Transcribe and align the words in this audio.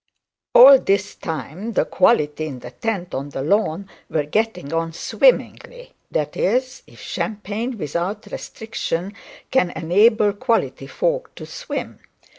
All 0.55 0.79
this 0.79 1.13
time 1.13 1.73
the 1.73 1.85
quality 1.85 2.47
in 2.47 2.57
the 2.57 2.71
tent 2.71 3.13
on 3.13 3.29
the 3.29 3.43
lawn 3.43 3.87
were 4.09 4.23
getting 4.23 4.73
on 4.73 4.93
swimmingly; 4.93 5.93
that 6.09 6.35
is, 6.35 6.81
champagne 6.95 7.77
without 7.77 8.25
restrictions 8.31 9.13
can 9.51 9.69
enable 9.69 10.33
quality 10.33 10.87
fold 10.87 11.27
to 11.35 11.45
swim. 11.45 11.99